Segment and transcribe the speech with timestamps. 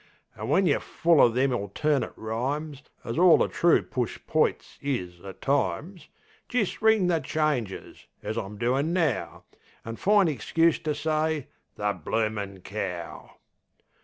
[0.35, 5.21] An' when yer full o' them alternate rhymes As all the true push poits is
[5.23, 6.07] at times
[6.49, 9.43] Jist ring the changes, as I'm doin' now;
[9.85, 13.35] An' find ixcuse to say: "The bloomin' cow!"